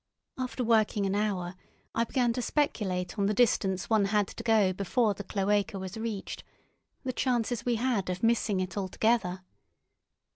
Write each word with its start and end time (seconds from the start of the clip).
After 0.39 0.63
working 0.63 1.05
an 1.05 1.13
hour 1.13 1.53
I 1.93 2.05
began 2.05 2.33
to 2.33 2.41
speculate 2.41 3.19
on 3.19 3.27
the 3.27 3.35
distance 3.35 3.87
one 3.87 4.05
had 4.05 4.27
to 4.29 4.41
go 4.43 4.73
before 4.73 5.13
the 5.13 5.23
cloaca 5.23 5.77
was 5.77 5.95
reached, 5.95 6.43
the 7.03 7.13
chances 7.13 7.65
we 7.65 7.75
had 7.75 8.09
of 8.09 8.23
missing 8.23 8.59
it 8.61 8.75
altogether. 8.75 9.43